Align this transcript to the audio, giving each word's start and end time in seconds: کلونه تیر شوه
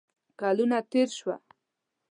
کلونه 0.39 0.77
تیر 0.89 1.09
شوه 1.17 1.35